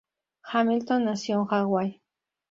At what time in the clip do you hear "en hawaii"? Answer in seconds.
1.41-2.01